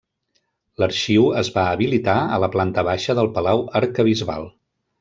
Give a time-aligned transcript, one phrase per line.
[0.83, 4.51] L'arxiu es va habilitar a la planta baixa del Palau Arquebisbal.